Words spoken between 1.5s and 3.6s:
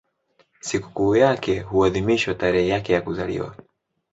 huadhimishwa tarehe yake ya kuzaliwa.